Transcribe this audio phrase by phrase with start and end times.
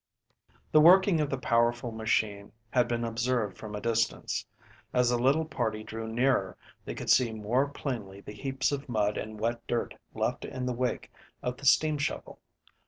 [0.71, 4.47] THE working of the powerful machine had been observed from a distance.
[4.95, 9.15] As the little party drew nearer, they could see more plainly the heaps of mud
[9.15, 11.11] and wet dirt left in the wake
[11.43, 12.39] of the steam shovel.